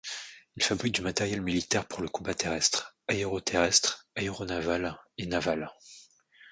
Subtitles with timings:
[0.55, 5.69] Il fabrique du matériel militaire pour le combat terrestre, aéroterrestre, aéronaval et naval.